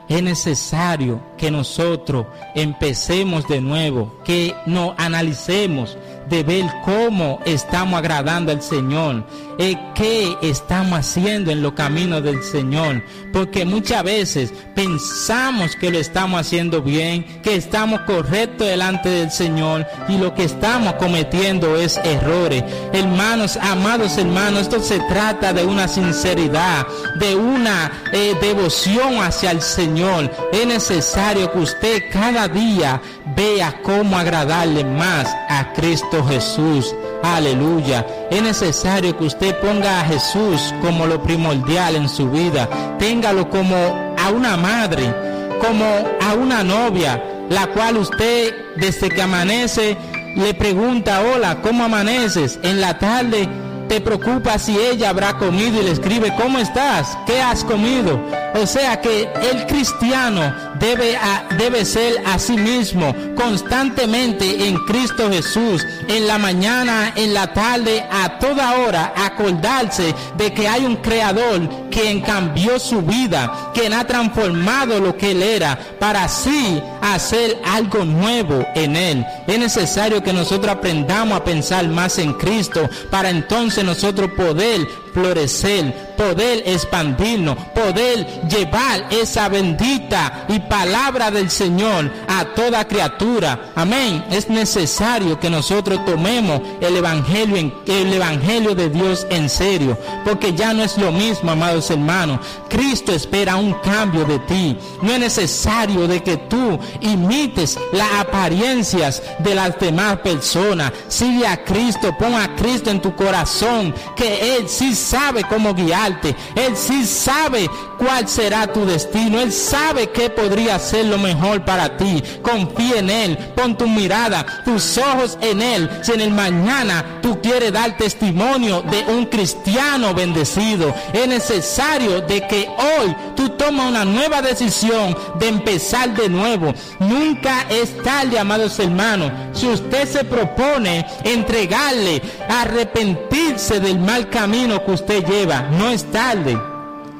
Es 0.07 0.23
necesario 0.23 1.21
que 1.37 1.51
nosotros 1.51 2.25
empecemos 2.55 3.47
de 3.47 3.61
nuevo, 3.61 4.19
que 4.25 4.55
nos 4.65 4.95
analicemos 4.97 5.95
de 6.29 6.43
ver 6.43 6.65
cómo 6.83 7.39
estamos 7.45 7.97
agradando 7.97 8.51
al 8.51 8.61
Señor, 8.61 9.25
eh, 9.57 9.75
qué 9.95 10.37
estamos 10.41 10.99
haciendo 10.99 11.51
en 11.51 11.61
los 11.61 11.73
caminos 11.73 12.23
del 12.23 12.43
Señor, 12.43 13.03
porque 13.33 13.65
muchas 13.65 14.03
veces 14.03 14.53
pensamos 14.75 15.75
que 15.75 15.91
lo 15.91 15.97
estamos 15.97 16.39
haciendo 16.39 16.81
bien, 16.81 17.41
que 17.41 17.55
estamos 17.55 18.01
correctos 18.01 18.67
delante 18.67 19.09
del 19.09 19.31
Señor 19.31 19.85
y 20.07 20.17
lo 20.17 20.33
que 20.33 20.43
estamos 20.43 20.93
cometiendo 20.93 21.75
es 21.75 21.97
errores. 22.03 22.63
Hermanos, 22.93 23.57
amados 23.57 24.17
hermanos, 24.17 24.61
esto 24.61 24.79
se 24.79 24.99
trata 25.01 25.53
de 25.53 25.65
una 25.65 25.87
sinceridad, 25.87 26.85
de 27.19 27.35
una 27.35 27.91
eh, 28.13 28.35
devoción 28.39 29.21
hacia 29.21 29.51
el 29.51 29.61
Señor. 29.61 30.31
Es 30.51 30.65
necesario 30.65 31.51
que 31.51 31.59
usted 31.59 32.03
cada 32.11 32.47
día 32.47 33.01
vea 33.35 33.81
cómo 33.83 34.17
agradarle 34.17 34.83
más 34.83 35.27
a 35.49 35.73
Cristo 35.73 36.18
Jesús. 36.27 36.95
Aleluya. 37.23 38.05
Es 38.29 38.41
necesario 38.41 39.17
que 39.17 39.25
usted 39.25 39.59
ponga 39.59 40.01
a 40.01 40.05
Jesús 40.05 40.73
como 40.81 41.05
lo 41.05 41.21
primordial 41.21 41.95
en 41.95 42.09
su 42.09 42.29
vida. 42.29 42.69
Téngalo 42.97 43.49
como 43.49 43.75
a 43.75 44.29
una 44.29 44.57
madre, 44.57 45.13
como 45.59 45.85
a 46.21 46.33
una 46.33 46.63
novia, 46.63 47.23
la 47.49 47.67
cual 47.67 47.97
usted 47.97 48.53
desde 48.77 49.09
que 49.09 49.21
amanece 49.21 49.97
le 50.35 50.53
pregunta, 50.53 51.21
hola, 51.21 51.61
¿cómo 51.61 51.83
amaneces? 51.83 52.59
En 52.63 52.79
la 52.79 52.99
tarde 52.99 53.49
te 53.87 53.99
preocupa 53.99 54.59
si 54.59 54.77
ella 54.77 55.09
habrá 55.09 55.37
comido 55.37 55.81
y 55.81 55.85
le 55.85 55.91
escribe, 55.91 56.33
¿cómo 56.35 56.59
estás? 56.59 57.17
¿Qué 57.25 57.41
has 57.41 57.63
comido? 57.63 58.21
O 58.61 58.67
sea 58.67 58.99
que 58.99 59.29
el 59.51 59.65
cristiano 59.67 60.53
debe, 60.79 61.17
debe 61.57 61.85
ser 61.85 62.21
a 62.25 62.37
sí 62.37 62.57
mismo 62.57 63.15
constantemente 63.35 64.67
en 64.67 64.75
Cristo 64.85 65.29
Jesús, 65.31 65.85
en 66.09 66.27
la 66.27 66.37
mañana, 66.37 67.13
en 67.15 67.33
la 67.33 67.53
tarde, 67.53 68.05
a 68.11 68.37
toda 68.37 68.79
hora, 68.79 69.13
acordarse 69.15 70.13
de 70.37 70.53
que 70.53 70.67
hay 70.67 70.83
un 70.83 70.97
creador 70.97 71.69
quien 71.89 72.19
cambió 72.19 72.79
su 72.79 73.01
vida, 73.01 73.71
quien 73.73 73.93
ha 73.93 74.05
transformado 74.05 74.99
lo 74.99 75.15
que 75.15 75.31
él 75.31 75.41
era, 75.41 75.79
para 75.97 76.25
así 76.25 76.81
hacer 77.01 77.57
algo 77.65 78.03
nuevo 78.03 78.65
en 78.75 78.97
él. 78.97 79.25
Es 79.47 79.57
necesario 79.57 80.21
que 80.21 80.33
nosotros 80.33 80.75
aprendamos 80.75 81.37
a 81.37 81.43
pensar 81.45 81.87
más 81.87 82.17
en 82.17 82.33
Cristo 82.33 82.89
para 83.09 83.29
entonces 83.29 83.85
nosotros 83.85 84.31
poder 84.35 84.85
florecer, 85.13 86.13
poder 86.17 86.63
expandirnos, 86.65 87.57
poder 87.75 88.25
llevar 88.49 89.07
esa 89.09 89.49
bendita 89.49 90.45
y 90.47 90.59
palabra 90.59 91.31
del 91.31 91.49
Señor 91.49 92.11
a 92.27 92.45
toda 92.53 92.87
criatura. 92.87 93.71
Amén. 93.75 94.25
Es 94.31 94.49
necesario 94.49 95.39
que 95.39 95.49
nosotros 95.49 96.03
tomemos 96.05 96.61
el 96.81 96.97
evangelio 96.97 97.49
el 97.85 98.13
evangelio 98.13 98.75
de 98.75 98.89
Dios 98.89 99.25
en 99.29 99.49
serio, 99.49 99.97
porque 100.23 100.53
ya 100.53 100.73
no 100.73 100.83
es 100.83 100.97
lo 100.97 101.11
mismo, 101.11 101.51
amados 101.51 101.89
hermanos. 101.89 102.39
Cristo 102.69 103.11
espera 103.11 103.55
un 103.55 103.73
cambio 103.75 104.25
de 104.25 104.39
ti. 104.39 104.77
No 105.01 105.13
es 105.13 105.19
necesario 105.19 106.07
de 106.07 106.21
que 106.21 106.37
tú 106.37 106.79
imites 107.01 107.77
las 107.91 108.11
apariencias 108.19 109.21
de 109.39 109.55
las 109.55 109.79
demás 109.79 110.17
personas. 110.17 110.91
Sigue 111.07 111.47
a 111.47 111.63
Cristo, 111.63 112.15
pon 112.17 112.35
a 112.35 112.55
Cristo 112.55 112.89
en 112.89 113.01
tu 113.01 113.15
corazón, 113.15 113.93
que 114.15 114.57
él 114.57 114.69
sí 114.69 114.95
sabe 114.99 115.43
cómo 115.43 115.73
guiarte. 115.73 116.35
Él 116.55 116.75
sí 116.75 117.05
sabe 117.05 117.69
cuál 117.97 118.27
será 118.27 118.67
tu 118.67 118.85
destino. 118.85 119.39
Él 119.39 119.51
sabe 119.51 120.09
qué 120.09 120.29
podría 120.29 120.77
ser 120.79 121.05
lo 121.05 121.17
mejor 121.17 121.65
para 121.65 121.97
ti. 121.97 122.21
Confía 122.41 122.99
en 122.99 123.09
Él. 123.09 123.37
Pon 123.55 123.77
tu 123.77 123.87
mirada, 123.87 124.45
tus 124.65 124.97
ojos 124.97 125.37
en 125.41 125.61
Él. 125.61 125.89
Si 126.01 126.11
en 126.11 126.21
el 126.21 126.31
mañana 126.31 127.19
tú 127.21 127.39
quieres 127.41 127.71
dar 127.71 127.97
testimonio 127.97 128.81
de 128.83 129.03
un 129.13 129.25
cristiano 129.25 130.13
bendecido, 130.13 130.93
es 131.13 131.27
necesario 131.27 132.21
de 132.21 132.47
que 132.47 132.67
hoy 132.67 133.15
tú 133.35 133.49
tomes 133.49 133.85
una 133.85 134.05
nueva 134.05 134.41
decisión 134.41 135.15
de 135.39 135.47
empezar 135.47 136.13
de 136.13 136.29
nuevo. 136.29 136.73
Nunca 136.99 137.65
es 137.69 137.95
tarde, 138.03 138.39
amados 138.39 138.77
hermanos. 138.79 139.31
Si 139.53 139.67
usted 139.67 140.07
se 140.07 140.23
propone 140.23 141.05
entregarle, 141.23 142.21
arrepentirse 142.47 143.79
del 143.79 143.99
mal 143.99 144.29
camino 144.29 144.83
que 144.89 144.95
usted 144.95 145.25
lleva. 145.25 145.61
No 145.71 145.89
es 145.89 146.09
tarde. 146.11 146.57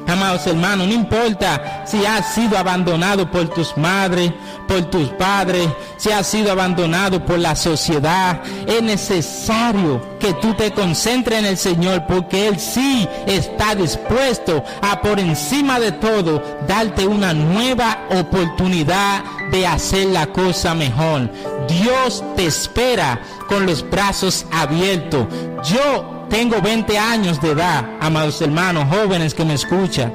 Amados 0.08 0.48
hermanos, 0.48 0.88
no 0.88 0.94
importa 0.94 1.84
si 1.86 2.04
has 2.04 2.34
sido 2.34 2.58
abandonado 2.58 3.30
por 3.30 3.48
tus 3.50 3.78
madres, 3.78 4.34
por 4.68 4.86
tus 4.86 5.10
padres, 5.10 5.68
si 5.98 6.10
has 6.10 6.26
sido 6.26 6.52
abandonado 6.52 7.24
por 7.24 7.38
la 7.38 7.56
sociedad, 7.56 8.42
es 8.66 8.82
necesario 8.82 10.18
que 10.20 10.34
tú 10.34 10.56
te 10.56 10.72
concentres 10.72 11.38
en 11.38 11.46
el 11.46 11.58
Señor 11.58 12.08
porque 12.08 12.48
Él 12.48 12.60
sí 12.60 13.08
está 13.28 13.76
dispuesto 13.76 14.64
a 14.82 15.00
por 15.00 15.20
encima 15.20 15.80
de 15.80 15.92
todo 15.92 16.42
darte 16.68 17.06
una 17.06 17.34
nueva 17.34 18.08
oportunidad 18.10 19.24
de 19.52 19.68
hacer 19.68 20.08
la 20.08 20.26
cosa 20.28 20.74
mejor. 20.74 21.30
Dios 21.68 22.24
te 22.36 22.48
espera 22.48 23.22
con 23.48 23.68
los 23.68 23.88
brazos 23.88 24.48
abiertos. 24.52 25.28
Yo 25.64 26.19
tengo 26.30 26.62
20 26.62 26.98
años 26.98 27.42
de 27.42 27.52
edad, 27.52 27.86
amados 28.00 28.42
hermanos, 28.42 28.86
jóvenes 28.90 29.34
que 29.34 29.46
me 29.46 29.56
escuchan. 29.56 30.14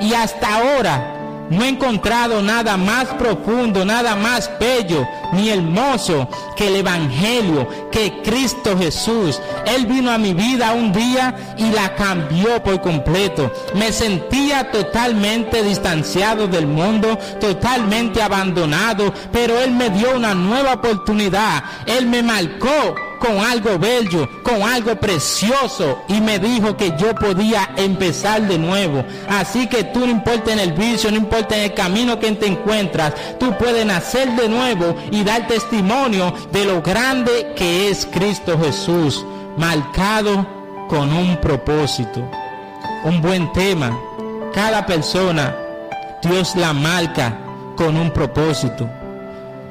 Y 0.00 0.14
hasta 0.14 0.56
ahora 0.56 1.18
no 1.50 1.64
he 1.64 1.68
encontrado 1.68 2.42
nada 2.42 2.76
más 2.76 3.06
profundo, 3.14 3.84
nada 3.84 4.14
más 4.14 4.50
bello 4.60 5.06
ni 5.32 5.48
hermoso 5.48 6.28
que 6.56 6.68
el 6.68 6.76
Evangelio, 6.76 7.66
que 7.90 8.20
Cristo 8.22 8.76
Jesús. 8.76 9.40
Él 9.66 9.86
vino 9.86 10.10
a 10.10 10.18
mi 10.18 10.34
vida 10.34 10.72
un 10.72 10.92
día 10.92 11.54
y 11.56 11.70
la 11.70 11.94
cambió 11.94 12.62
por 12.62 12.80
completo. 12.80 13.50
Me 13.74 13.92
sentía 13.92 14.70
totalmente 14.70 15.62
distanciado 15.62 16.46
del 16.48 16.66
mundo, 16.66 17.18
totalmente 17.40 18.22
abandonado, 18.22 19.12
pero 19.32 19.58
Él 19.58 19.72
me 19.72 19.90
dio 19.90 20.16
una 20.16 20.34
nueva 20.34 20.74
oportunidad. 20.74 21.64
Él 21.86 22.06
me 22.06 22.22
marcó 22.22 22.94
con 23.18 23.38
algo 23.38 23.78
bello, 23.78 24.28
con 24.42 24.62
algo 24.62 24.96
precioso 24.96 26.02
y 26.08 26.20
me 26.20 26.38
dijo 26.38 26.76
que 26.76 26.94
yo 26.98 27.14
podía 27.14 27.70
empezar 27.76 28.42
de 28.42 28.58
nuevo. 28.58 29.04
Así 29.28 29.66
que 29.66 29.84
tú 29.84 30.00
no 30.00 30.06
importa 30.06 30.52
en 30.52 30.60
el 30.60 30.72
vicio, 30.72 31.10
no 31.10 31.16
importa 31.16 31.56
en 31.56 31.64
el 31.64 31.74
camino 31.74 32.18
que 32.18 32.32
te 32.32 32.46
encuentras, 32.46 33.14
tú 33.38 33.56
puedes 33.58 33.84
nacer 33.84 34.30
de 34.36 34.48
nuevo 34.48 34.96
y 35.10 35.24
dar 35.24 35.46
testimonio 35.46 36.32
de 36.52 36.64
lo 36.64 36.82
grande 36.82 37.52
que 37.56 37.90
es 37.90 38.06
Cristo 38.06 38.58
Jesús, 38.58 39.24
marcado 39.56 40.46
con 40.88 41.12
un 41.12 41.36
propósito. 41.40 42.28
Un 43.04 43.20
buen 43.20 43.52
tema. 43.52 43.96
Cada 44.52 44.86
persona, 44.86 45.54
Dios 46.22 46.56
la 46.56 46.72
marca 46.72 47.38
con 47.76 47.96
un 47.96 48.10
propósito. 48.10 48.88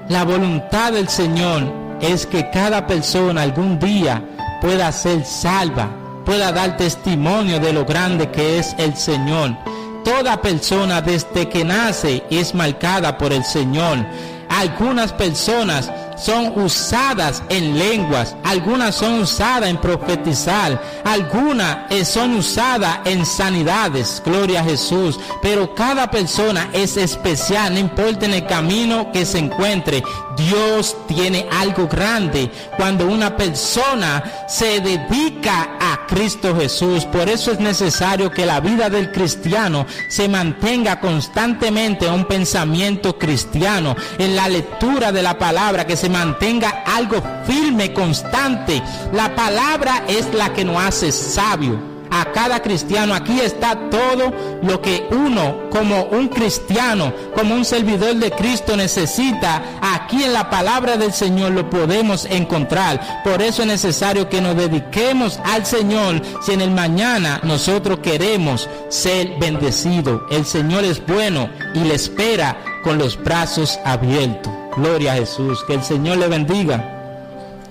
La 0.08 0.24
voluntad 0.24 0.94
del 0.94 1.10
Señor 1.10 1.87
es 2.02 2.26
que 2.26 2.50
cada 2.52 2.88
persona 2.88 3.42
algún 3.42 3.80
día 3.80 4.24
pueda 4.62 4.92
ser 4.92 5.26
salva, 5.26 5.90
pueda 6.26 6.52
dar 6.52 6.78
testimonio 6.78 7.60
de 7.60 7.74
lo 7.74 7.86
grande 7.86 8.30
que 8.32 8.60
es 8.60 8.76
el 8.78 8.96
Señor. 8.96 9.56
Toda 10.04 10.42
persona 10.42 11.02
desde 11.02 11.50
que 11.50 11.66
nace 11.66 12.24
es 12.30 12.56
marcada 12.56 13.18
por 13.18 13.34
el 13.34 13.44
Señor. 13.44 14.06
Algunas 14.50 15.12
personas 15.12 15.92
son 16.18 16.60
usadas 16.60 17.44
en 17.50 17.78
lenguas, 17.78 18.36
algunas 18.44 18.96
son 18.96 19.20
usadas 19.20 19.70
en 19.70 19.78
profetizar, 19.78 20.82
algunas 21.06 21.92
eh, 21.92 22.04
son 22.04 22.36
usadas 22.36 23.00
en 23.06 23.26
sanidades, 23.26 24.22
gloria 24.26 24.62
a 24.62 24.64
Jesús, 24.64 25.20
pero 25.42 25.76
cada 25.76 26.10
persona 26.10 26.70
es 26.74 26.98
especial, 26.98 27.74
no 27.74 27.80
importa 27.80 28.26
en 28.26 28.34
el 28.34 28.48
camino 28.48 29.12
que 29.12 29.26
se 29.26 29.38
encuentre, 29.40 30.04
Dios 30.38 30.96
tiene 31.08 31.48
algo 31.52 31.88
grande 31.88 32.52
cuando 32.78 33.08
una 33.08 33.36
persona 33.36 34.24
se 34.48 34.80
dedica 34.80 35.78
a 35.80 36.06
Cristo 36.08 36.56
Jesús. 36.56 37.06
Por 37.06 37.28
eso 37.28 37.52
es 37.52 37.60
necesario 37.60 38.32
que 38.32 38.46
la 38.46 38.60
vida 38.60 38.90
del 38.90 39.12
cristiano 39.12 39.86
se 40.10 40.30
mantenga 40.30 41.00
constantemente 41.00 42.06
en 42.06 42.14
un 42.14 42.26
pensamiento 42.26 43.18
cristiano, 43.18 43.96
en 44.18 44.36
la 44.36 44.48
lectura 44.48 45.12
de 45.12 45.24
la 45.24 45.38
palabra, 45.38 45.86
que 45.86 45.98
se 45.98 46.10
mantenga 46.10 46.84
algo 46.86 47.22
firme, 47.46 47.94
constante. 47.94 48.82
La 49.14 49.36
palabra 49.36 50.04
es 50.08 50.34
la 50.34 50.54
que 50.54 50.64
nos 50.64 50.78
hace 50.78 51.12
sabio 51.12 51.97
a 52.22 52.32
cada 52.32 52.62
cristiano. 52.62 53.14
Aquí 53.14 53.40
está 53.40 53.90
todo 53.90 54.34
lo 54.64 54.82
que 54.82 55.08
uno 55.12 55.70
como 55.70 56.04
un 56.06 56.28
cristiano, 56.28 57.14
como 57.36 57.56
un 57.56 57.66
servidor 57.66 58.16
de 58.16 58.32
Cristo 58.32 58.76
necesita. 58.76 59.62
Aquí 59.82 60.24
en 60.24 60.34
la 60.34 60.50
palabra 60.50 60.98
del 60.98 61.14
Señor 61.14 61.52
lo 61.52 61.70
podemos 61.70 62.26
encontrar. 62.26 63.24
Por 63.24 63.42
eso 63.42 63.62
es 63.62 63.68
necesario 63.68 64.30
que 64.30 64.42
nos 64.42 64.56
dediquemos 64.56 65.40
al 65.44 65.66
Señor 65.66 66.22
si 66.42 66.54
en 66.54 66.62
el 66.62 66.72
mañana 66.72 67.40
nosotros 67.44 68.00
queremos 68.00 68.70
ser 68.90 69.38
bendecidos. 69.40 70.22
El 70.32 70.46
Señor 70.46 70.84
es 70.84 71.06
bueno 71.06 71.50
y 71.74 71.80
le 71.80 71.96
espera 71.96 72.58
con 72.84 72.98
los 72.98 73.22
brazos 73.22 73.80
abiertos. 73.86 74.54
Gloria 74.76 75.14
a 75.14 75.16
Jesús. 75.16 75.64
Que 75.66 75.74
el 75.74 75.84
Señor 75.84 76.18
le 76.18 76.28
bendiga. 76.28 76.94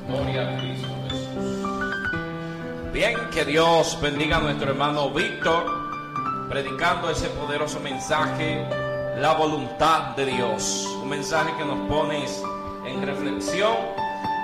Gloria 0.08 0.65
Cristo. 2.96 3.30
que 3.30 3.44
Dios 3.44 3.98
bendiga 4.00 4.38
a 4.38 4.40
nuestro 4.40 4.70
hermano 4.70 5.10
Víctor, 5.10 5.66
predicando 6.48 7.10
ese 7.10 7.28
poderoso 7.28 7.78
mensaje, 7.80 8.66
la 9.18 9.34
voluntad 9.34 10.16
de 10.16 10.24
Dios. 10.24 10.88
Un 11.02 11.10
mensaje 11.10 11.52
que 11.58 11.64
nos 11.64 11.86
pone 11.88 12.24
en 12.86 13.02
reflexión 13.04 13.76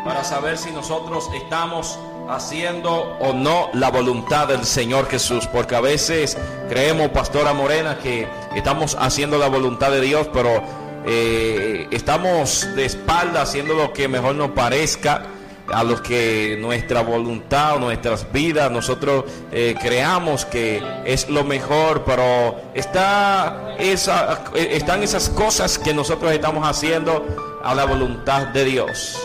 para 0.05 0.23
saber 0.23 0.59
si 0.59 0.71
nosotros 0.71 1.31
estamos 1.35 1.99
haciendo 2.29 3.17
o 3.21 3.33
no 3.33 3.71
la 3.73 3.91
voluntad 3.91 4.49
del 4.49 4.65
Señor 4.65 5.09
Jesús, 5.09 5.47
porque 5.47 5.75
a 5.75 5.81
veces 5.81 6.37
creemos, 6.69 7.09
Pastora 7.09 7.55
Morena, 7.55 7.99
que 7.99 8.29
estamos 8.55 8.97
haciendo 9.01 9.39
la 9.39 9.49
voluntad 9.49 9.91
de 9.91 10.03
Dios, 10.03 10.29
pero 10.31 10.63
eh, 11.07 11.89
estamos 11.91 12.69
de 12.77 12.85
espalda 12.85 13.43
haciendo 13.43 13.75
lo 13.75 13.93
que 13.95 14.09
mejor 14.09 14.35
nos 14.35 14.51
parezca 14.51 15.23
a 15.69 15.85
los 15.85 16.01
que 16.01 16.57
nuestra 16.61 17.03
voluntad 17.03 17.79
nuestras 17.79 18.31
vidas 18.33 18.71
nosotros 18.71 19.25
eh, 19.53 19.75
creamos 19.81 20.45
que 20.45 20.83
es 21.05 21.29
lo 21.29 21.45
mejor, 21.45 22.05
pero 22.05 22.57
está 22.75 23.75
esa, 23.79 24.45
están 24.55 25.03
esas 25.03 25.29
cosas 25.31 25.79
que 25.79 25.95
nosotros 25.95 26.33
estamos 26.33 26.69
haciendo 26.69 27.61
a 27.63 27.75
la 27.75 27.85
voluntad 27.85 28.49
de 28.49 28.65
Dios. 28.65 29.21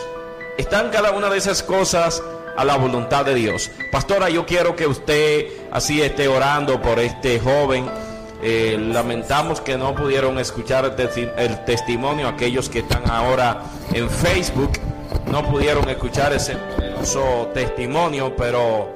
Están 0.56 0.90
cada 0.90 1.12
una 1.12 1.28
de 1.28 1.38
esas 1.38 1.62
cosas 1.62 2.22
a 2.56 2.64
la 2.64 2.76
voluntad 2.76 3.24
de 3.24 3.34
Dios. 3.34 3.70
Pastora, 3.92 4.28
yo 4.28 4.44
quiero 4.44 4.74
que 4.74 4.86
usted 4.86 5.46
así 5.70 6.02
esté 6.02 6.26
orando 6.26 6.82
por 6.82 6.98
este 6.98 7.38
joven. 7.38 7.88
Eh, 8.42 8.76
lamentamos 8.80 9.60
que 9.60 9.76
no 9.76 9.94
pudieron 9.94 10.38
escuchar 10.38 10.84
el, 10.84 11.64
testimonio 11.64 12.28
aquellos 12.28 12.68
que 12.68 12.80
están 12.80 13.08
ahora 13.08 13.62
en 13.92 14.10
Facebook. 14.10 14.72
No 15.30 15.44
pudieron 15.48 15.88
escuchar 15.88 16.32
ese 16.32 16.56
poderoso 16.56 17.50
testimonio, 17.52 18.34
pero 18.36 18.92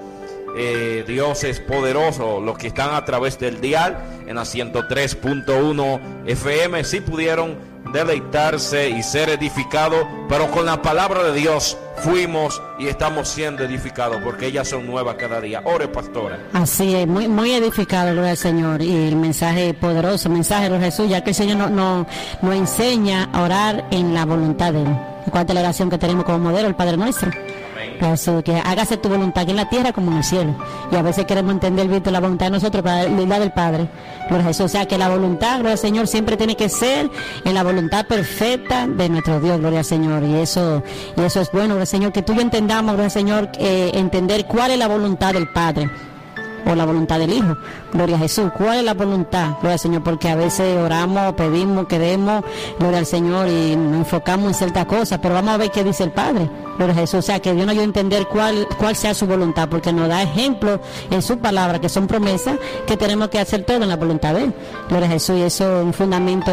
eh, 0.57 1.05
Dios 1.07 1.45
es 1.45 1.61
poderoso. 1.61 2.41
Los 2.41 2.57
que 2.59 2.69
están 2.69 2.95
a 2.95 3.05
través 3.05 3.39
del 3.39 3.61
dial 3.61 3.97
en 4.27 4.37
la 4.37 4.43
103.1 4.43 6.01
FM 6.27 6.85
sí 6.85 7.01
pudieron 7.01 7.72
deleitarse 7.93 8.91
y 8.91 9.03
ser 9.03 9.31
edificado, 9.31 10.07
pero 10.29 10.51
con 10.51 10.67
la 10.67 10.81
palabra 10.83 11.23
de 11.25 11.35
Dios 11.35 11.77
fuimos 11.97 12.63
y 12.79 12.89
estamos 12.89 13.29
siendo 13.29 13.63
edificados 13.65 14.21
porque 14.23 14.47
ellas 14.47 14.69
son 14.69 14.87
nuevas 14.87 15.17
cada 15.17 15.41
día. 15.41 15.63
Ore, 15.65 15.89
pastora. 15.89 16.39
Así 16.53 16.95
es, 16.95 17.07
muy, 17.07 17.29
muy 17.29 17.53
edificado, 17.53 18.13
gloria 18.13 18.33
al 18.33 18.37
Señor. 18.37 18.83
Y 18.83 19.09
el 19.09 19.17
mensaje 19.17 19.75
poderoso, 19.75 20.29
mensaje 20.29 20.69
de 20.69 20.79
Jesús, 20.79 21.09
ya 21.09 21.23
que 21.23 21.31
el 21.31 21.37
Señor 21.37 21.57
nos 21.59 21.71
no, 21.71 22.07
no 22.41 22.53
enseña 22.53 23.29
a 23.33 23.43
orar 23.43 23.85
en 23.91 24.15
la 24.15 24.25
voluntad 24.25 24.73
de 24.73 24.83
Él. 24.83 24.97
¿Cuál 25.31 25.47
es 25.47 25.55
la 25.55 25.61
oración 25.61 25.91
que 25.91 25.99
tenemos 25.99 26.25
como 26.25 26.39
modelo, 26.39 26.69
el 26.69 26.75
Padre 26.75 26.97
Nuestro? 26.97 27.31
Que 28.45 28.57
hágase 28.57 28.97
tu 28.97 29.09
voluntad 29.09 29.43
aquí 29.43 29.53
en 29.53 29.57
la 29.57 29.69
tierra 29.69 29.93
como 29.93 30.11
en 30.11 30.19
el 30.19 30.25
cielo. 30.25 30.57
Y 30.91 30.97
a 30.97 31.03
veces 31.03 31.25
queremos 31.25 31.53
entender 31.53 31.89
la 32.11 32.21
voluntad 32.21 32.47
de 32.47 32.51
nosotros 32.51 32.83
para 32.83 33.09
la 33.09 33.39
del 33.39 33.53
Padre. 33.53 33.89
Gloria 34.29 34.49
Jesús. 34.49 34.67
O 34.67 34.69
sea 34.69 34.87
que 34.87 34.99
la 34.99 35.09
voluntad, 35.09 35.55
gloria 35.57 35.73
al 35.73 35.79
Señor, 35.79 36.07
siempre 36.09 36.37
tiene 36.37 36.57
que 36.57 36.69
ser 36.69 37.09
en 37.45 37.55
la 37.55 37.63
voluntad 37.63 38.07
perfecta 38.07 38.87
de 38.87 39.09
nuestro 39.09 39.41
Dios, 39.41 39.59
gloria 39.61 39.81
al 39.81 39.85
Señor. 39.85 40.25
Y 40.25 40.35
eso, 40.35 40.83
y 41.17 41.21
eso 41.21 41.41
es 41.41 41.53
bueno, 41.53 41.69
gloria 41.69 41.83
al 41.83 41.87
Señor, 41.87 42.13
que 42.13 42.23
tú 42.23 42.33
y 42.33 42.37
yo 42.37 42.43
entendamos, 42.43 42.93
gloria 42.93 43.05
al 43.07 43.11
Señor, 43.11 43.51
eh, 43.59 43.93
entender 43.95 44.47
cuál 44.47 44.73
es 44.73 44.79
la 44.79 44.89
voluntad 44.89 45.33
del 45.33 45.49
Padre 45.49 45.89
o 46.67 46.75
la 46.75 46.85
voluntad 46.85 47.19
del 47.19 47.33
Hijo. 47.33 47.57
Gloria 47.93 48.17
a 48.17 48.19
Jesús. 48.19 48.51
¿Cuál 48.57 48.79
es 48.79 48.85
la 48.85 48.95
voluntad? 48.95 49.51
Gloria 49.61 49.73
al 49.73 49.79
Señor, 49.79 50.03
porque 50.03 50.29
a 50.29 50.35
veces 50.35 50.77
oramos, 50.79 51.35
pedimos, 51.35 51.87
queremos, 51.87 52.45
gloria 52.79 52.99
al 52.99 53.07
Señor 53.07 53.49
y 53.49 53.77
nos 53.77 53.99
enfocamos 53.99 54.49
en 54.49 54.55
ciertas 54.55 54.87
cosas, 54.87 55.19
pero 55.23 55.35
vamos 55.35 55.55
a 55.55 55.57
ver 55.57 55.71
qué 55.71 55.85
dice 55.85 56.05
el 56.05 56.11
Padre. 56.11 56.49
Jesús. 56.91 57.21
O 57.21 57.23
sea, 57.23 57.41
que 57.41 57.53
Dios 57.53 57.67
nos 57.67 57.73
ayude 57.73 57.83
a 57.83 57.87
entender 57.87 58.27
cuál, 58.27 58.67
cuál 58.79 58.97
sea 58.97 59.15
su 59.15 59.27
voluntad, 59.27 59.69
porque 59.69 59.93
nos 59.93 60.09
da 60.09 60.23
ejemplo 60.23 60.81
en 61.11 61.23
su 61.23 61.39
palabra, 61.39 61.81
que 61.81 61.89
son 61.89 62.07
promesas, 62.07 62.57
que 62.87 62.97
tenemos 62.97 63.29
que 63.29 63.39
hacer 63.39 63.65
todo 63.65 63.83
en 63.83 63.89
la 63.89 63.97
voluntad 63.97 64.35
de 64.35 64.45
Él. 64.45 64.55
Gloria 64.89 65.07
a 65.09 65.11
Jesús. 65.11 65.37
Y 65.39 65.43
eso 65.43 65.79
es 65.79 65.85
un 65.85 65.93
fundamento 65.93 66.51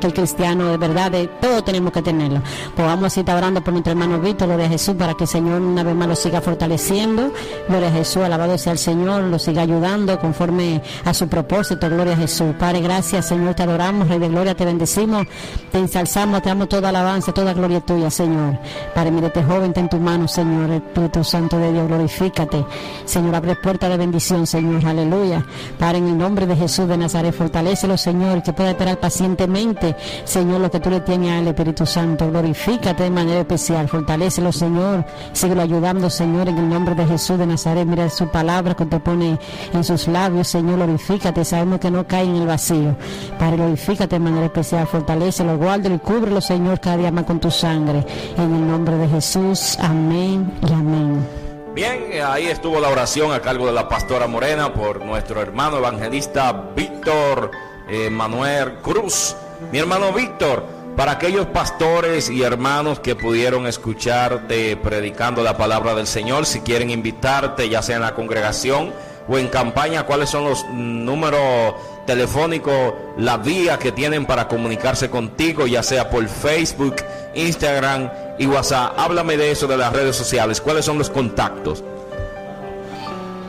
que 0.00 0.06
el 0.06 0.14
cristiano, 0.14 0.70
de 0.70 0.76
verdad, 0.76 1.12
todo 1.40 1.62
tenemos 1.62 1.92
que 1.92 2.02
tenerlo. 2.02 2.42
Pues 2.74 2.86
vamos 2.86 3.16
a 3.16 3.20
estar 3.20 3.36
orando 3.36 3.62
por 3.62 3.72
nuestro 3.72 3.92
hermano 3.92 4.18
Víctor, 4.20 4.48
gloria 4.48 4.66
a 4.66 4.70
Jesús, 4.70 4.94
para 4.96 5.14
que 5.14 5.24
el 5.24 5.28
Señor 5.28 5.60
una 5.60 5.82
vez 5.82 5.94
más 5.94 6.08
lo 6.08 6.16
siga 6.16 6.40
fortaleciendo. 6.40 7.32
Gloria 7.68 7.88
a 7.88 7.92
Jesús, 7.92 8.22
alabado 8.22 8.58
sea 8.58 8.72
el 8.72 8.78
Señor, 8.78 9.22
lo 9.24 9.38
siga 9.38 9.62
ayudando 9.62 10.18
conforme 10.18 10.82
a 11.04 11.14
su 11.14 11.28
propósito. 11.28 11.88
Gloria 11.88 12.14
a 12.14 12.16
Jesús. 12.16 12.54
Padre, 12.58 12.80
gracias, 12.80 13.26
Señor, 13.26 13.54
te 13.54 13.62
adoramos, 13.62 14.08
Rey 14.08 14.18
de 14.18 14.28
Gloria, 14.28 14.54
te 14.54 14.64
bendecimos, 14.64 15.26
te 15.70 15.78
ensalzamos, 15.78 16.42
te 16.42 16.48
damos 16.48 16.68
toda 16.68 16.88
alabanza, 16.88 17.32
toda 17.32 17.52
gloria 17.52 17.80
tuya, 17.80 18.10
Señor. 18.10 18.58
Padre, 18.94 19.10
mire, 19.10 19.30
te 19.30 19.42
joven 19.42 19.61
en 19.64 19.88
tu 19.88 19.98
mano, 19.98 20.26
Señor, 20.26 20.70
Espíritu 20.70 21.22
Santo 21.22 21.56
de 21.58 21.72
Dios, 21.72 21.86
glorifícate. 21.86 22.64
Señor, 23.04 23.34
abre 23.34 23.54
puerta 23.56 23.88
de 23.88 23.96
bendición, 23.96 24.46
Señor, 24.46 24.84
aleluya. 24.84 25.44
Padre, 25.78 25.98
en 25.98 26.08
el 26.08 26.18
nombre 26.18 26.46
de 26.46 26.56
Jesús 26.56 26.88
de 26.88 26.96
Nazaret, 26.96 27.32
fortalecelo, 27.32 27.96
Señor, 27.96 28.42
que 28.42 28.52
pueda 28.52 28.70
esperar 28.70 28.98
pacientemente, 28.98 29.94
Señor, 30.24 30.60
lo 30.60 30.70
que 30.70 30.80
tú 30.80 30.90
le 30.90 31.00
tienes 31.00 31.32
al 31.32 31.46
Espíritu 31.46 31.86
Santo. 31.86 32.28
Glorifícate 32.28 33.04
de 33.04 33.10
manera 33.10 33.40
especial, 33.40 33.88
fortalecelo, 33.88 34.50
Señor. 34.52 35.04
Síguelo 35.32 35.62
ayudando, 35.62 36.10
Señor, 36.10 36.48
en 36.48 36.58
el 36.58 36.68
nombre 36.68 36.94
de 36.94 37.06
Jesús 37.06 37.38
de 37.38 37.46
Nazaret. 37.46 37.86
Mira 37.86 38.10
su 38.10 38.28
palabra 38.28 38.74
que 38.74 38.86
te 38.86 38.98
pone 38.98 39.38
en 39.72 39.84
sus 39.84 40.08
labios, 40.08 40.48
Señor, 40.48 40.76
glorifícate. 40.76 41.44
Sabemos 41.44 41.78
que 41.78 41.90
no 41.90 42.06
cae 42.06 42.24
en 42.24 42.36
el 42.36 42.46
vacío. 42.46 42.96
Padre, 43.38 43.58
glorifícate 43.58 44.16
de 44.16 44.20
manera 44.20 44.46
especial, 44.46 44.86
fortalecelo, 44.86 45.56
guárdalo 45.56 45.94
y 45.94 45.98
cúbrelo, 45.98 46.40
Señor, 46.40 46.80
cada 46.80 46.96
día 46.96 47.12
más 47.12 47.24
con 47.24 47.38
tu 47.38 47.50
sangre. 47.50 48.04
En 48.36 48.54
el 48.54 48.66
nombre 48.66 48.96
de 48.96 49.08
Jesús. 49.08 49.41
Amén 49.80 50.52
y 50.68 50.72
amén. 50.72 51.26
Bien, 51.74 52.04
ahí 52.24 52.46
estuvo 52.46 52.78
la 52.78 52.88
oración 52.88 53.32
a 53.32 53.40
cargo 53.40 53.66
de 53.66 53.72
la 53.72 53.88
pastora 53.88 54.28
Morena 54.28 54.72
por 54.72 55.04
nuestro 55.04 55.40
hermano 55.42 55.78
evangelista 55.78 56.52
Víctor 56.76 57.50
eh, 57.88 58.08
Manuel 58.08 58.74
Cruz. 58.82 59.34
Mi 59.72 59.78
hermano 59.78 60.12
Víctor, 60.12 60.64
para 60.96 61.12
aquellos 61.12 61.46
pastores 61.46 62.30
y 62.30 62.42
hermanos 62.42 63.00
que 63.00 63.16
pudieron 63.16 63.66
escucharte 63.66 64.76
predicando 64.76 65.42
la 65.42 65.56
palabra 65.56 65.96
del 65.96 66.06
Señor, 66.06 66.46
si 66.46 66.60
quieren 66.60 66.90
invitarte, 66.90 67.68
ya 67.68 67.82
sea 67.82 67.96
en 67.96 68.02
la 68.02 68.14
congregación 68.14 68.92
o 69.28 69.38
en 69.38 69.48
campaña, 69.48 70.04
¿cuáles 70.04 70.30
son 70.30 70.44
los 70.44 70.64
números 70.68 71.74
telefónicos, 72.06 72.94
la 73.16 73.36
vía 73.36 73.78
que 73.78 73.92
tienen 73.92 74.26
para 74.26 74.48
comunicarse 74.48 75.10
contigo, 75.10 75.66
ya 75.66 75.82
sea 75.82 76.10
por 76.10 76.26
Facebook, 76.28 76.96
Instagram 77.34 78.10
y 78.38 78.46
WhatsApp. 78.46 78.98
Háblame 78.98 79.36
de 79.36 79.50
eso, 79.50 79.66
de 79.66 79.76
las 79.76 79.92
redes 79.92 80.16
sociales. 80.16 80.60
¿Cuáles 80.60 80.84
son 80.84 80.98
los 80.98 81.10
contactos? 81.10 81.82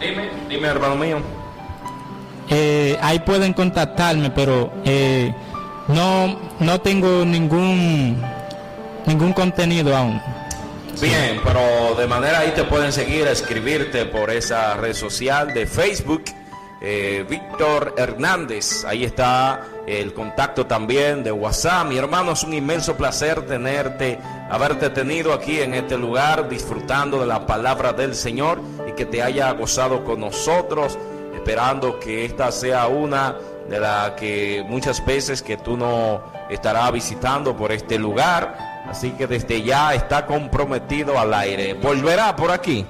Dime, 0.00 0.30
dime, 0.48 0.68
hermano 0.68 0.96
mío. 0.96 1.18
Eh, 2.48 2.98
ahí 3.00 3.20
pueden 3.20 3.52
contactarme, 3.52 4.30
pero 4.30 4.70
eh, 4.84 5.34
no, 5.88 6.38
no 6.60 6.80
tengo 6.80 7.24
ningún 7.24 8.22
ningún 9.06 9.32
contenido 9.32 9.96
aún. 9.96 10.20
Bien, 11.00 11.40
pero 11.42 11.94
de 11.96 12.06
manera 12.06 12.40
ahí 12.40 12.52
te 12.54 12.64
pueden 12.64 12.92
seguir, 12.92 13.26
escribirte 13.26 14.06
por 14.06 14.30
esa 14.30 14.74
red 14.74 14.94
social 14.94 15.52
de 15.52 15.66
Facebook 15.66 16.24
eh, 16.80 17.24
Víctor 17.28 17.94
Hernández. 17.96 18.84
Ahí 18.84 19.04
está 19.04 19.66
el 19.86 20.14
contacto 20.14 20.66
también 20.66 21.22
de 21.22 21.32
WhatsApp. 21.32 21.86
Mi 21.86 21.98
hermano, 21.98 22.32
es 22.32 22.42
un 22.42 22.54
inmenso 22.54 22.96
placer 22.96 23.46
tenerte, 23.46 24.18
haberte 24.50 24.90
tenido 24.90 25.32
aquí 25.32 25.60
en 25.60 25.74
este 25.74 25.98
lugar, 25.98 26.48
disfrutando 26.48 27.20
de 27.20 27.26
la 27.26 27.46
palabra 27.46 27.92
del 27.92 28.14
Señor 28.14 28.60
y 28.88 28.92
que 28.92 29.06
te 29.06 29.22
haya 29.22 29.50
gozado 29.52 30.04
con 30.04 30.20
nosotros, 30.20 30.98
esperando 31.34 32.00
que 32.00 32.24
esta 32.24 32.50
sea 32.50 32.86
una 32.86 33.36
de 33.68 33.80
la 33.80 34.14
que 34.16 34.64
muchas 34.68 35.04
veces 35.04 35.42
que 35.42 35.56
tú 35.56 35.76
no 35.76 36.22
estarás 36.50 36.92
visitando 36.92 37.56
por 37.56 37.72
este 37.72 37.98
lugar. 37.98 38.84
Así 38.88 39.12
que 39.12 39.26
desde 39.26 39.62
ya 39.62 39.94
está 39.94 40.26
comprometido 40.26 41.18
al 41.18 41.32
aire. 41.32 41.74
¿Volverá 41.74 42.36
por 42.36 42.50
aquí? 42.50 42.84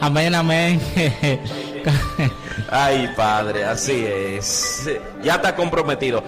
Amén, 0.00 0.34
amén. 0.34 0.80
Ay, 2.68 3.12
Padre, 3.16 3.64
así 3.64 4.04
es. 4.06 4.88
Ya 5.22 5.36
está 5.36 5.54
comprometido. 5.54 6.22